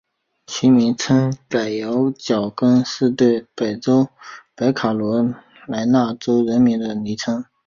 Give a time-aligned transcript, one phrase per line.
[0.47, 3.77] 其名称柏油脚跟是对北
[4.73, 5.35] 卡罗
[5.67, 7.45] 来纳州人民的昵称。